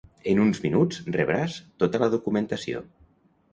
En 0.29 0.39
uns 0.45 0.61
minuts 0.63 1.01
rebràs 1.17 1.59
tota 1.85 2.03
la 2.07 2.11
documentació. 2.17 2.85